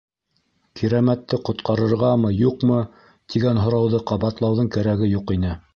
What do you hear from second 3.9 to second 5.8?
ҡабатлауҙың кәрәге юҡ ине.